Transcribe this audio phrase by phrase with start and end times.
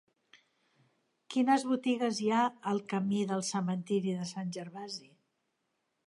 [1.33, 5.07] Quines botigues hi ha al camí del Cementiri de Sant Gervasi?